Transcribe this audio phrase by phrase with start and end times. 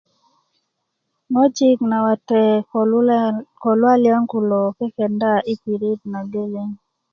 [1.31, 3.41] ŋojik nawate ko lulali
[3.79, 6.69] luwaliyan kulo kekenda yi pirit na geleŋ